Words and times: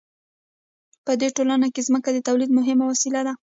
په 1.05 1.11
دې 1.21 1.29
ټولنه 1.37 1.67
کې 1.73 1.81
ځمکه 1.87 2.09
د 2.13 2.17
تولید 2.27 2.49
مهمه 2.57 2.85
وسیله 2.91 3.19
وه. 3.25 3.33